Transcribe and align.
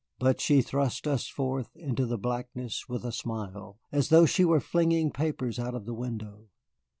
But 0.17 0.41
she 0.41 0.63
thrust 0.63 1.05
us 1.05 1.27
forth 1.27 1.75
into 1.77 2.07
the 2.07 2.17
blackness 2.17 2.89
with 2.89 3.05
a 3.05 3.11
smile, 3.11 3.77
as 3.91 4.09
though 4.09 4.25
she 4.25 4.43
were 4.43 4.59
flinging 4.59 5.11
papers 5.11 5.59
out 5.59 5.75
of 5.75 5.85
the 5.85 5.93
window. 5.93 6.49